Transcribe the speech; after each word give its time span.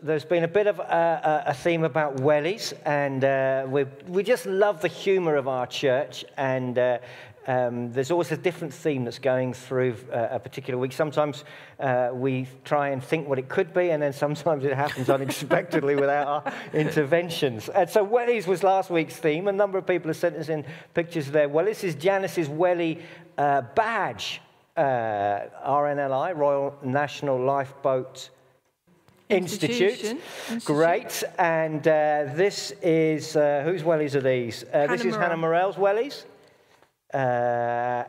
There's 0.00 0.24
been 0.24 0.44
a 0.44 0.48
bit 0.48 0.68
of 0.68 0.78
a, 0.78 1.42
a 1.48 1.52
theme 1.52 1.82
about 1.82 2.18
wellies, 2.18 2.72
and 2.84 3.24
uh, 3.24 3.66
we, 3.68 3.86
we 4.06 4.22
just 4.22 4.46
love 4.46 4.80
the 4.80 4.86
humour 4.86 5.34
of 5.34 5.48
our 5.48 5.66
church. 5.66 6.24
And 6.36 6.78
uh, 6.78 6.98
um, 7.48 7.90
there's 7.92 8.12
always 8.12 8.30
a 8.30 8.36
different 8.36 8.72
theme 8.72 9.02
that's 9.02 9.18
going 9.18 9.54
through 9.54 9.96
uh, 10.12 10.28
a 10.30 10.38
particular 10.38 10.78
week. 10.78 10.92
Sometimes 10.92 11.42
uh, 11.80 12.10
we 12.12 12.46
try 12.64 12.90
and 12.90 13.02
think 13.02 13.26
what 13.26 13.40
it 13.40 13.48
could 13.48 13.74
be, 13.74 13.90
and 13.90 14.00
then 14.00 14.12
sometimes 14.12 14.64
it 14.64 14.74
happens 14.74 15.10
unexpectedly 15.18 15.96
without 15.96 16.28
our 16.28 16.52
interventions. 16.72 17.68
And 17.68 17.90
so, 17.90 18.06
wellies 18.06 18.46
was 18.46 18.62
last 18.62 18.90
week's 18.90 19.16
theme. 19.16 19.48
A 19.48 19.52
number 19.52 19.76
of 19.76 19.88
people 19.88 20.06
have 20.08 20.18
sent 20.18 20.36
us 20.36 20.50
in 20.50 20.64
pictures 20.94 21.26
of 21.26 21.32
their 21.32 21.48
wellies. 21.48 21.80
This 21.80 21.84
is 21.84 21.94
Janice's 21.96 22.48
wellie 22.48 23.00
uh, 23.36 23.62
badge, 23.74 24.40
uh, 24.76 24.80
RNLI, 25.66 26.36
Royal 26.36 26.78
National 26.84 27.44
Lifeboat. 27.44 28.30
Institute. 29.28 30.20
Great. 30.64 31.22
And 31.38 31.86
uh, 31.86 32.26
this 32.34 32.72
is, 32.82 33.36
uh, 33.36 33.62
whose 33.64 33.82
wellies 33.82 34.14
are 34.14 34.20
these? 34.20 34.64
Uh, 34.72 34.86
this 34.86 35.04
is 35.04 35.14
Hannah 35.14 35.36
Morell's 35.36 35.76
wellies. 35.76 36.24
Uh, 37.12 37.16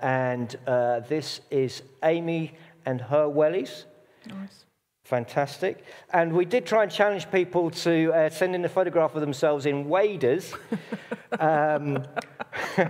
and 0.01 0.57
uh, 0.67 1.01
this 1.01 1.41
is 1.51 1.83
Amy 2.03 2.53
and 2.85 3.01
her 3.01 3.25
wellies. 3.25 3.85
Nice. 4.27 4.65
Fantastic. 5.03 5.83
And 6.13 6.33
we 6.33 6.45
did 6.45 6.65
try 6.65 6.83
and 6.83 6.91
challenge 6.91 7.31
people 7.31 7.71
to 7.71 8.13
uh, 8.13 8.29
send 8.29 8.55
in 8.55 8.63
a 8.63 8.69
photograph 8.69 9.15
of 9.15 9.21
themselves 9.21 9.65
in 9.65 9.89
waders. 9.89 10.53
um, 11.39 12.03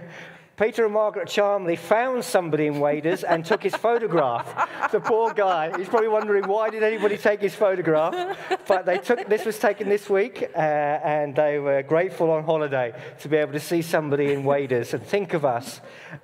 Peter 0.59 0.83
and 0.83 0.93
Margaret 0.93 1.29
Charmley 1.29 1.77
found 1.77 2.21
somebody 2.21 2.67
in 2.67 2.81
waders 2.81 3.23
and 3.23 3.45
took 3.45 3.63
his 3.63 3.73
photograph. 3.73 4.91
The 4.91 4.99
poor 4.99 5.33
guy. 5.33 5.71
He's 5.77 5.87
probably 5.87 6.09
wondering 6.09 6.49
why 6.49 6.69
did 6.69 6.83
anybody 6.83 7.15
take 7.17 7.39
his 7.39 7.55
photograph? 7.55 8.37
But 8.67 8.85
they 8.85 8.97
took 8.97 9.25
this 9.29 9.45
was 9.45 9.57
taken 9.57 9.87
this 9.87 10.09
week, 10.09 10.51
uh, 10.53 10.57
and 10.57 11.33
they 11.33 11.59
were 11.59 11.81
grateful 11.81 12.29
on 12.31 12.43
holiday 12.43 12.93
to 13.21 13.29
be 13.29 13.37
able 13.37 13.53
to 13.53 13.59
see 13.61 13.81
somebody 13.81 14.33
in 14.33 14.43
waders 14.43 14.93
and 14.93 15.01
think 15.01 15.33
of 15.33 15.45
us 15.45 15.79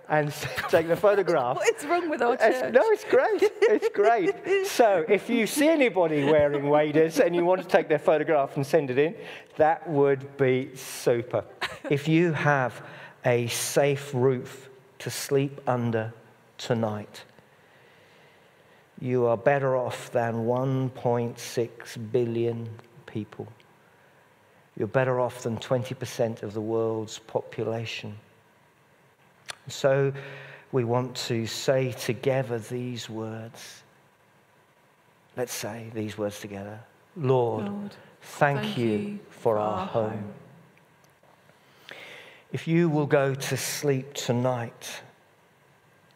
and 0.10 0.34
take 0.70 0.90
the 0.90 0.98
photograph. 0.98 1.56
What 1.56 1.74
is 1.74 1.86
wrong 1.86 2.10
with 2.10 2.22
our 2.22 2.36
church? 2.36 2.56
It's, 2.56 2.74
no, 2.74 2.82
it's 2.88 3.06
great. 3.06 3.42
It's 3.62 3.90
great. 3.90 4.68
so 4.68 5.06
if 5.08 5.30
you 5.30 5.48
see 5.48 5.70
anybody 5.70 6.26
wearing 6.26 6.68
waders 6.68 7.22
and 7.22 7.34
you 7.34 7.46
want 7.46 7.62
to 7.62 7.68
take 7.70 7.88
their 7.88 8.00
photograph 8.00 8.58
and 8.58 8.68
send 8.68 8.92
it 8.92 8.98
in, 8.98 9.16
that 9.56 9.90
would 9.90 10.36
be 10.36 10.76
super. 10.76 11.46
If 11.90 12.10
you 12.10 12.34
have 12.34 12.82
a 13.26 13.48
safe 13.48 14.14
roof 14.14 14.70
to 15.00 15.10
sleep 15.10 15.60
under 15.68 16.14
tonight. 16.58 17.24
You 19.02 19.26
are 19.26 19.38
better 19.38 19.76
off 19.76 20.12
than 20.12 20.46
1.6 20.46 22.12
billion 22.12 22.70
people. 23.06 23.48
You're 24.78 24.88
better 24.88 25.20
off 25.20 25.44
than 25.44 25.58
20% 25.58 26.44
of 26.44 26.54
the 26.54 26.62
world's 26.62 27.20
population. 27.20 28.16
So 29.68 30.14
we 30.72 30.84
want 30.84 31.16
to 31.16 31.48
say 31.48 31.92
together 31.92 32.60
these 32.60 33.10
words. 33.10 33.84
Let's 35.36 35.54
say 35.54 35.92
these 35.94 36.18
words 36.18 36.40
together. 36.40 36.80
Lord, 37.18 37.66
Lord 37.66 37.96
thank, 38.22 38.62
thank, 38.62 38.78
you, 38.78 39.20
for 39.30 39.58
our 39.58 39.86
home. 39.86 40.12
home. 40.12 40.34
If 42.56 42.70
you 42.70 42.88
will 42.88 43.06
go 43.06 43.36
to 43.36 43.58
sleep 43.58 44.14
tonight 44.14 45.02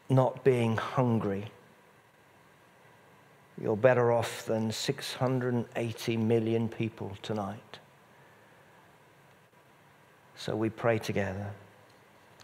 not 0.08 0.42
being 0.42 0.74
hungry, 0.74 1.50
you're 3.60 3.76
better 3.76 4.10
off 4.10 4.46
than 4.46 4.72
680 4.72 6.16
million 6.16 6.70
people 6.70 7.14
tonight. 7.20 7.78
So 10.34 10.56
we 10.56 10.70
pray 10.70 10.98
together. 10.98 11.50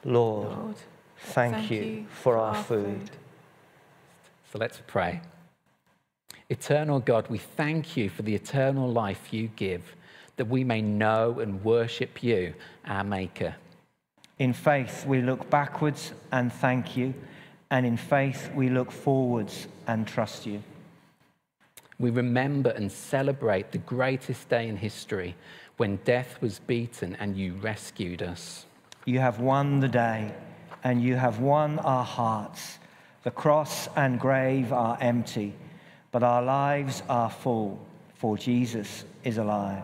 Lord, 0.04 0.50
Lord 0.50 0.76
thank, 1.16 1.54
thank, 1.54 1.70
you, 1.70 1.80
you 1.80 2.06
for, 2.10 2.34
for, 2.34 2.36
our, 2.36 2.54
our 2.54 2.64
food. 2.64 2.98
food. 2.98 3.10
So 4.52 4.58
let's 4.58 4.82
pray. 4.86 5.22
Eternal 6.50 7.00
God, 7.00 7.28
we 7.28 7.38
thank 7.38 7.96
you 7.96 8.10
for 8.10 8.20
the 8.20 8.34
eternal 8.34 8.92
life 8.92 9.32
you 9.32 9.48
give, 9.56 9.96
that 10.36 10.48
we 10.48 10.64
may 10.64 10.82
know 10.82 11.40
and 11.40 11.64
worship 11.64 12.22
you, 12.22 12.52
our 12.84 13.02
Maker. 13.02 13.54
In 14.38 14.52
faith, 14.52 15.06
we 15.06 15.22
look 15.22 15.48
backwards 15.48 16.12
and 16.30 16.52
thank 16.52 16.96
you, 16.96 17.14
and 17.70 17.86
in 17.86 17.96
faith, 17.96 18.50
we 18.54 18.68
look 18.68 18.92
forwards 18.92 19.66
and 19.86 20.06
trust 20.06 20.46
you. 20.46 20.62
We 21.98 22.10
remember 22.10 22.70
and 22.70 22.92
celebrate 22.92 23.72
the 23.72 23.78
greatest 23.78 24.50
day 24.50 24.68
in 24.68 24.76
history 24.76 25.34
when 25.78 25.96
death 26.04 26.40
was 26.42 26.58
beaten 26.58 27.16
and 27.16 27.36
you 27.36 27.54
rescued 27.54 28.22
us. 28.22 28.66
You 29.06 29.20
have 29.20 29.40
won 29.40 29.80
the 29.80 29.88
day, 29.88 30.34
and 30.84 31.02
you 31.02 31.16
have 31.16 31.40
won 31.40 31.78
our 31.78 32.04
hearts. 32.04 32.78
The 33.22 33.30
cross 33.30 33.88
and 33.96 34.20
grave 34.20 34.72
are 34.72 34.98
empty, 35.00 35.54
but 36.12 36.22
our 36.22 36.42
lives 36.42 37.02
are 37.08 37.30
full, 37.30 37.78
for 38.14 38.36
Jesus 38.36 39.04
is 39.24 39.38
alive. 39.38 39.82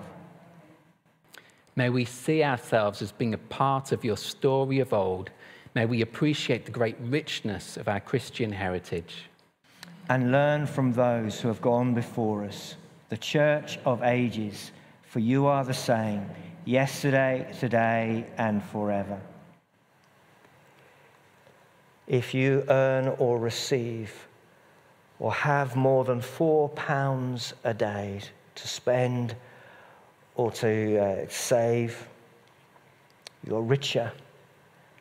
May 1.75 1.89
we 1.89 2.05
see 2.05 2.45
ourselves 2.45 3.01
as 3.01 3.13
being 3.13 3.35
a 3.35 3.39
part 3.39 3.93
of 3.93 4.05
your 4.05 4.17
story 4.17 4.81
of 4.81 4.93
old. 4.93 5.31
May 5.75 5.87
we 5.87 6.03
appreciate 6.03 6.67
the 6.67 6.73
great 6.73 6.97
richness 7.01 7.79
of 7.79 7.89
our 7.89 8.01
Christian 8.01 8.53
heritage. 8.53 9.25
And 10.09 10.33
learn 10.33 10.67
from 10.67 10.93
those 10.93 11.41
who 11.41 11.49
have 11.49 11.63
gone 11.63 11.95
before 11.95 12.45
us, 12.45 12.77
the 13.09 13.17
church 13.17 13.79
of 13.87 14.03
ages, 14.03 14.73
for 15.03 15.21
you 15.21 15.47
are 15.47 15.65
the 15.65 15.73
same, 15.73 16.29
yesterday, 16.67 17.51
today, 17.59 18.27
and 18.37 18.63
forever. 18.63 19.21
If 22.07 22.35
you 22.35 22.65
earn 22.69 23.09
or 23.19 23.39
receive 23.39 24.29
or 25.19 25.33
have 25.33 25.77
more 25.77 26.05
than 26.05 26.21
four 26.21 26.69
pounds 26.71 27.55
a 27.65 27.73
day 27.73 28.21
to 28.57 28.69
spend 28.69 29.37
or 30.35 30.51
to 30.53 30.99
uh, 30.99 31.27
save, 31.29 32.09
you're 33.47 33.63
richer 33.63 34.13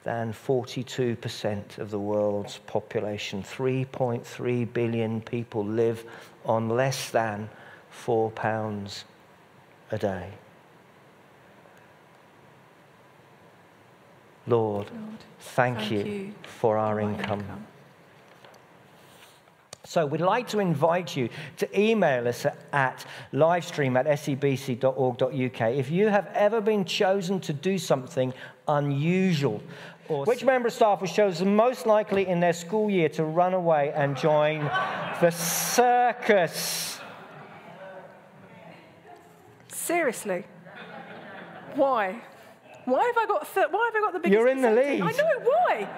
than 0.04 0.34
42% 0.34 1.78
of 1.78 1.92
the 1.92 2.00
world's 2.00 2.58
population. 2.60 3.44
3.3 3.44 4.74
billion 4.74 5.22
people 5.22 5.64
live 5.64 6.04
on 6.46 6.70
less 6.70 7.12
than 7.12 7.50
four 7.90 8.32
pounds 8.32 9.06
a 9.92 9.98
day. 9.98 10.30
Lord, 14.48 14.90
Lord 14.90 15.20
thank, 15.40 15.78
thank, 15.78 15.92
you, 15.92 16.00
you 16.00 16.34
for 16.44 16.78
our 16.78 17.00
income. 17.00 17.42
income. 17.42 17.68
So 19.92 20.06
we'd 20.06 20.22
like 20.22 20.48
to 20.48 20.60
invite 20.60 21.18
you 21.18 21.28
to 21.58 21.68
email 21.78 22.26
us 22.26 22.46
at 22.72 23.06
livestream 23.34 24.00
at 24.00 24.06
sebc.org.uk 24.06 25.62
if 25.76 25.92
you 25.92 26.08
have 26.08 26.30
ever 26.34 26.62
been 26.62 26.86
chosen 26.86 27.42
to 27.42 27.52
do 27.52 27.78
something 27.78 28.34
unusual. 28.70 29.62
Or 30.08 30.24
Which 30.24 30.46
member 30.46 30.70
of 30.70 30.74
staff 30.74 31.02
was 31.02 31.12
chosen 31.12 31.58
most 31.58 31.86
likely 31.86 32.26
in 32.26 32.40
their 32.40 32.54
school 32.54 32.90
year 32.90 33.10
to 33.10 33.26
run 33.26 33.54
away 33.54 33.92
and 33.94 34.16
join 34.16 34.60
the 35.20 35.30
circus? 35.30 37.02
Seriously? 39.68 40.46
Why? 41.76 42.24
Why 42.86 43.04
have 43.08 43.18
I 43.18 43.26
got, 43.26 43.54
th- 43.54 43.68
why 43.72 43.92
have 43.94 43.96
I 43.98 44.00
got 44.00 44.14
the 44.14 44.20
biggest 44.20 44.40
You're 44.40 44.48
in 44.48 44.62
the 44.62 44.72
lead. 44.72 45.02
I 45.02 45.12
know, 45.12 45.40
why? 45.44 45.90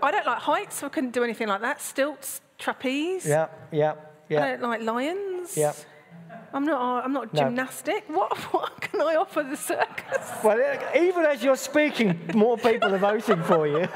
I 0.00 0.12
don't 0.12 0.26
like 0.26 0.38
heights, 0.38 0.76
so 0.76 0.86
I 0.86 0.90
couldn't 0.90 1.12
do 1.12 1.24
anything 1.24 1.48
like 1.48 1.62
that. 1.62 1.80
Stilts, 1.80 2.40
trapeze. 2.64 3.26
Yeah, 3.26 3.48
yeah, 3.70 3.94
yeah. 4.28 4.44
I 4.44 4.56
don't 4.56 4.70
like 4.70 4.82
lions. 4.82 5.56
Yeah. 5.56 5.72
I'm 6.54 6.64
not. 6.64 7.04
I'm 7.04 7.12
not 7.12 7.34
gymnastic. 7.34 8.08
No. 8.08 8.18
What, 8.18 8.38
what 8.54 8.80
can 8.80 9.00
I 9.00 9.16
offer 9.16 9.42
the 9.42 9.56
circus? 9.56 10.30
Well, 10.42 10.60
even 10.96 11.26
as 11.26 11.42
you're 11.42 11.56
speaking, 11.56 12.18
more 12.34 12.56
people 12.56 12.94
are 12.94 12.98
voting 12.98 13.42
for 13.42 13.66
you. 13.66 13.80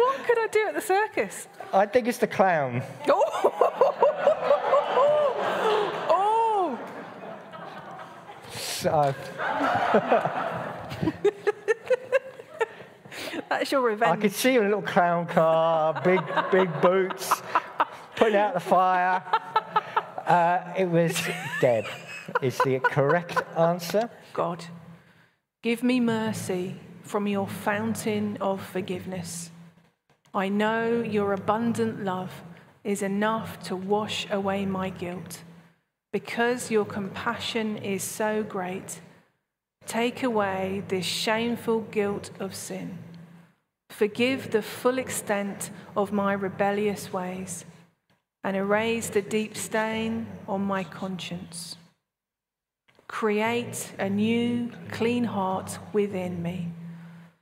what 0.00 0.16
could 0.26 0.38
I 0.38 0.48
do 0.52 0.66
at 0.68 0.74
the 0.74 0.82
circus? 0.82 1.48
I 1.72 1.86
think 1.86 2.06
it's 2.06 2.18
the 2.18 2.26
clown. 2.26 2.82
Oh. 4.96 5.18
oh. 6.10 6.78
So. 8.52 9.14
That's 13.48 13.70
your 13.70 13.82
revenge. 13.82 14.18
I 14.18 14.20
could 14.20 14.32
see 14.32 14.54
you 14.54 14.60
in 14.60 14.66
a 14.66 14.68
little 14.68 14.82
clown 14.82 15.26
car, 15.26 16.00
big, 16.02 16.20
big 16.50 16.80
boots, 16.80 17.42
putting 18.16 18.36
out 18.36 18.54
the 18.54 18.60
fire. 18.60 19.22
Uh, 20.26 20.72
it 20.76 20.86
was 20.88 21.20
dead. 21.60 21.86
Is 22.40 22.58
the 22.58 22.80
correct 22.80 23.42
answer? 23.56 24.08
God, 24.32 24.64
give 25.62 25.82
me 25.82 26.00
mercy 26.00 26.76
from 27.02 27.26
your 27.26 27.46
fountain 27.46 28.38
of 28.40 28.64
forgiveness. 28.64 29.50
I 30.32 30.48
know 30.48 31.02
your 31.02 31.32
abundant 31.32 32.04
love 32.04 32.42
is 32.82 33.02
enough 33.02 33.62
to 33.64 33.76
wash 33.76 34.26
away 34.30 34.66
my 34.66 34.90
guilt. 34.90 35.42
Because 36.12 36.70
your 36.70 36.84
compassion 36.84 37.76
is 37.78 38.02
so 38.02 38.42
great, 38.42 39.00
take 39.86 40.22
away 40.22 40.82
this 40.88 41.04
shameful 41.04 41.80
guilt 41.80 42.30
of 42.40 42.54
sin. 42.54 42.98
Forgive 43.90 44.50
the 44.50 44.62
full 44.62 44.98
extent 44.98 45.70
of 45.96 46.12
my 46.12 46.32
rebellious 46.32 47.12
ways 47.12 47.64
and 48.42 48.56
erase 48.56 49.08
the 49.08 49.22
deep 49.22 49.56
stain 49.56 50.26
on 50.46 50.62
my 50.62 50.84
conscience. 50.84 51.76
Create 53.08 53.92
a 53.98 54.10
new, 54.10 54.70
clean 54.90 55.24
heart 55.24 55.78
within 55.92 56.42
me. 56.42 56.68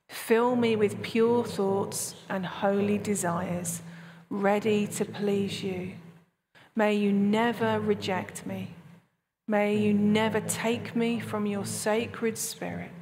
Fill 0.09 0.55
me 0.55 0.77
with 0.77 1.03
pure 1.03 1.45
thoughts 1.45 2.15
and 2.29 2.45
holy 2.45 2.99
desires, 2.99 3.81
ready 4.29 4.87
to 4.87 5.05
please 5.05 5.63
you. 5.63 5.93
May 6.77 6.95
you 6.95 7.13
never 7.13 7.81
reject 7.81 8.47
me. 8.47 8.75
May 9.49 9.77
you 9.77 9.95
never 9.95 10.41
take 10.41 10.95
me 10.95 11.19
from 11.19 11.47
your 11.47 11.67
sacred 11.67 12.39
spirit. 12.39 13.02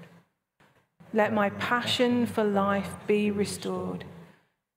Let 1.13 1.33
my 1.33 1.51
passion 1.51 2.27
for 2.27 2.45
life 2.45 2.91
be 3.07 3.31
restored, 3.31 4.05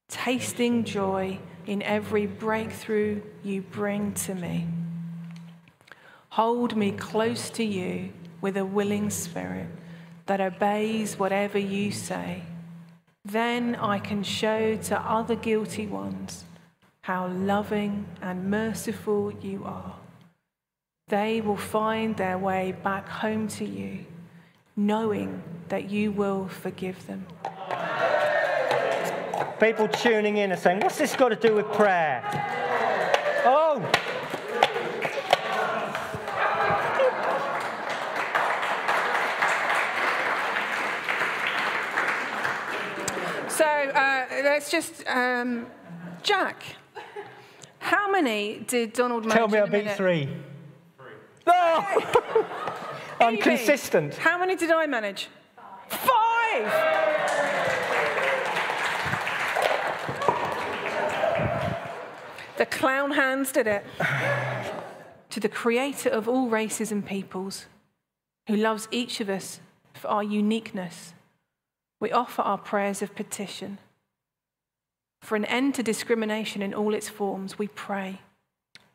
tasting 0.10 0.84
joy 0.84 1.40
in 1.68 1.82
every 1.84 2.26
breakthrough 2.26 3.22
you 3.44 3.62
bring 3.62 4.14
to 4.14 4.34
me. 4.36 4.68
Hold 6.30 6.76
me 6.76 6.92
close 6.92 7.50
to 7.52 7.64
you 7.64 8.12
with 8.42 8.58
a 8.58 8.66
willing 8.66 9.10
spirit 9.12 9.68
that 10.26 10.42
obeys 10.42 11.20
whatever 11.20 11.60
you 11.60 11.92
say. 11.92 12.44
Then 13.24 13.76
I 13.76 14.00
can 14.00 14.24
show 14.24 14.76
to 14.76 15.00
other 15.00 15.36
guilty 15.36 15.86
ones 15.88 16.46
how 17.02 17.28
loving 17.28 18.08
and 18.22 18.50
merciful 18.50 19.32
you 19.42 19.64
are. 19.66 19.96
They 21.10 21.42
will 21.42 21.58
find 21.58 22.18
their 22.18 22.38
way 22.38 22.72
back 22.72 23.08
home 23.08 23.48
to 23.50 23.66
you, 23.66 24.06
knowing 24.76 25.42
that 25.70 25.90
you 25.90 26.12
will 26.12 26.48
forgive 26.48 27.06
them. 27.08 27.26
People 29.60 29.88
tuning 29.88 30.38
in 30.38 30.52
are 30.52 30.58
saying, 30.58 30.80
What's 30.82 30.98
this 30.98 31.16
got 31.16 31.30
to 31.30 31.36
do 31.36 31.56
with 31.56 31.72
prayer? 31.74 32.22
Oh! 33.46 33.80
So 43.50 43.66
uh, 43.66 44.26
let's 44.44 44.72
just, 44.72 45.08
um, 45.08 45.68
Jack, 46.24 46.64
how 47.80 48.10
many 48.10 48.60
did 48.68 48.94
Donald 48.94 49.26
manage 49.26 49.38
Tell 49.38 49.48
me 49.48 49.58
in 49.60 49.64
I 49.64 49.68
a 49.68 49.70
beat 49.70 49.78
minute? 49.84 49.98
three. 49.98 50.30
No! 51.46 52.46
I'm 53.24 53.36
Evie, 53.36 53.44
consistent. 53.44 54.16
How 54.16 54.38
many 54.38 54.56
did 54.56 54.70
I 54.70 54.86
manage? 54.86 55.30
Five! 55.88 56.66
The 62.58 62.66
clown 62.66 63.12
hands 63.12 63.52
did 63.52 63.68
it. 63.68 63.86
to 65.30 65.40
the 65.40 65.50
creator 65.50 66.10
of 66.10 66.28
all 66.28 66.50
races 66.50 66.92
and 66.92 67.06
peoples, 67.06 67.66
who 68.48 68.56
loves 68.56 68.88
each 68.92 69.22
of 69.22 69.30
us 69.30 69.62
for 69.94 70.10
our 70.10 70.24
uniqueness, 70.24 71.14
we 72.00 72.12
offer 72.12 72.42
our 72.42 72.58
prayers 72.58 73.02
of 73.02 73.16
petition. 73.16 73.78
For 75.22 75.38
an 75.38 75.46
end 75.46 75.76
to 75.76 75.84
discrimination 75.84 76.62
in 76.62 76.74
all 76.74 76.94
its 76.94 77.08
forms, 77.08 77.58
we 77.58 77.68
pray 77.68 78.20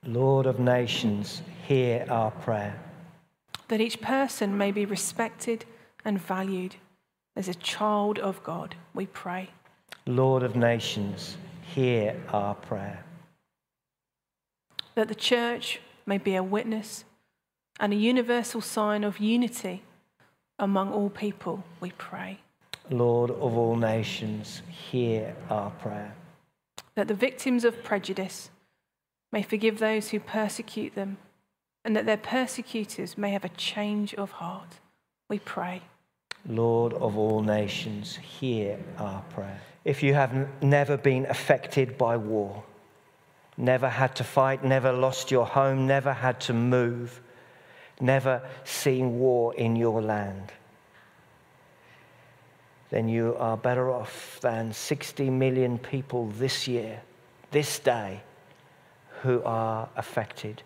Lord 0.05 0.47
of 0.47 0.61
nations, 0.61 1.43
hear 1.67 2.07
our 2.09 2.31
prayer. 2.31 2.79
That 3.69 3.81
each 3.81 4.01
person 4.01 4.57
may 4.57 4.73
be 4.73 4.85
respected 4.85 5.65
and 6.05 6.21
valued 6.21 6.77
as 7.37 7.49
a 7.49 7.55
child 7.55 8.19
of 8.19 8.43
God. 8.43 8.75
We 8.95 9.07
pray. 9.07 9.51
Lord 10.07 10.43
of 10.43 10.57
nations, 10.57 11.37
hear 11.75 12.17
our 12.33 12.55
prayer. 12.55 13.05
That 14.95 15.09
the 15.09 15.15
church 15.15 15.81
may 16.07 16.19
be 16.19 16.35
a 16.35 16.43
witness 16.43 17.05
and 17.79 17.93
a 17.93 17.97
universal 17.97 18.61
sign 18.61 19.05
of 19.05 19.19
unity 19.19 19.83
among 20.59 20.93
all 20.93 21.11
people. 21.11 21.63
We 21.81 21.93
pray. 21.93 22.41
Lord 22.91 23.31
of 23.31 23.57
all 23.57 23.77
nations, 23.77 24.63
hear 24.69 25.37
our 25.51 25.71
prayer. 25.71 26.15
That 26.95 27.07
the 27.07 27.15
victims 27.15 27.65
of 27.65 27.85
prejudice 27.85 28.51
may 29.31 29.43
forgive 29.43 29.79
those 29.79 30.09
who 30.09 30.19
persecute 30.19 30.95
them 30.95 31.19
and 31.89 31.97
that 31.97 32.05
their 32.05 32.19
persecutors 32.19 33.17
may 33.17 33.31
have 33.31 33.47
a 33.47 33.49
change 33.49 34.13
of 34.17 34.31
heart. 34.33 34.75
We 35.31 35.39
pray. 35.39 35.81
Lord 36.47 36.93
of 36.93 37.17
all 37.17 37.41
nations, 37.41 38.15
hear 38.17 38.79
our 38.99 39.23
prayer. 39.31 39.59
If 39.87 40.03
you 40.03 40.13
have 40.13 40.35
n- 40.35 40.51
never 40.61 40.99
been 40.99 41.25
affected 41.25 41.97
by 41.97 42.19
war, 42.19 42.63
never 43.57 43.89
had 43.89 44.15
to 44.17 44.25
fight, 44.25 44.63
never 44.63 44.93
lost 44.93 45.31
your 45.31 45.47
home, 45.47 45.87
never 45.87 46.13
had 46.13 46.41
to 46.41 46.53
move, 46.53 47.23
never 48.03 48.43
seen 48.65 49.19
war 49.19 49.55
in 49.55 49.75
your 49.75 50.03
land, 50.03 50.53
then 52.91 53.09
you 53.09 53.35
are 53.39 53.57
better 53.57 53.91
off 53.91 54.39
than 54.43 54.75
60 54.75 55.31
million 55.31 55.79
people 55.79 56.27
this 56.39 56.69
year, 56.69 57.01
this 57.51 57.79
day, 57.79 58.21
who 59.23 59.43
are 59.43 59.89
affected 59.97 60.63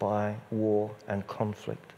by 0.00 0.34
war 0.50 0.90
and 1.06 1.24
conflict. 1.28 1.92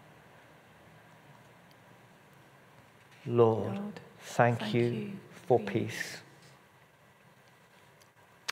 Lord, 3.25 3.77
Lord, 3.77 4.01
thank, 4.21 4.59
thank 4.59 4.75
you, 4.75 4.83
you 4.83 5.13
for 5.47 5.59
your- 5.59 5.69
peace. 5.69 6.19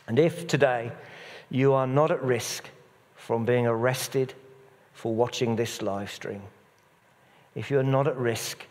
And 0.09 0.19
if 0.19 0.47
today 0.47 0.93
you 1.51 1.75
are 1.75 1.87
not 1.87 2.11
at 2.11 2.23
risk 2.23 2.71
from 3.17 3.45
being 3.45 3.67
arrested 3.67 4.33
for 4.95 5.15
watching 5.15 5.57
this 5.57 5.83
live 5.83 6.11
stream, 6.11 6.43
if 7.55 7.71
you're 7.71 7.83
not 7.83 8.07
at 8.07 8.17
risk 8.17 8.65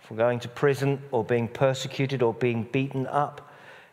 from 0.00 0.18
going 0.18 0.38
to 0.40 0.48
prison 0.48 1.02
or 1.10 1.24
being 1.24 1.48
persecuted 1.48 2.22
or 2.22 2.34
being 2.34 2.62
beaten 2.64 3.06
up 3.06 3.50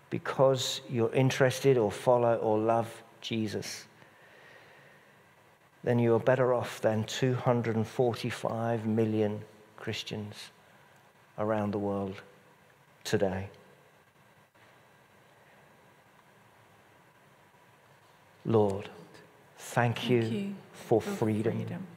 because 0.10 0.82
you're 0.90 1.14
interested 1.14 1.78
or 1.78 1.92
follow 1.92 2.36
or 2.36 2.60
love 2.60 3.02
Jesus, 3.22 3.86
then 5.84 6.00
you 6.00 6.16
are 6.16 6.20
better 6.20 6.54
off 6.54 6.80
than 6.82 7.04
245 7.04 8.86
million 8.86 9.42
Christians 9.78 10.36
around 11.38 11.72
the 11.72 11.80
world 11.80 12.22
today. 13.04 13.50
Lord, 18.46 18.90
thank, 19.58 19.98
Thank 19.98 20.10
you, 20.10 20.22
you 20.22 20.56
for, 20.74 21.02
for 21.02 21.12
freedom. 21.12 21.58
freedom. 21.58 21.88